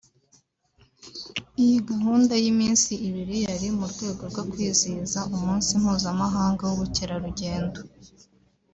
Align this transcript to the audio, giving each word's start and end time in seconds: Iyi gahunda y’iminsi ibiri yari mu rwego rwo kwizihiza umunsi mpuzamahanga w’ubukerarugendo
Iyi 1.63 1.77
gahunda 1.89 2.33
y’iminsi 2.43 2.91
ibiri 3.07 3.35
yari 3.47 3.67
mu 3.77 3.85
rwego 3.93 4.21
rwo 4.31 4.43
kwizihiza 4.51 5.19
umunsi 5.35 5.69
mpuzamahanga 5.81 6.61
w’ubukerarugendo 6.65 7.79